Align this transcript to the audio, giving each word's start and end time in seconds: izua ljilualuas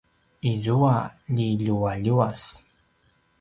izua 0.51 0.93
ljilualuas 1.35 2.41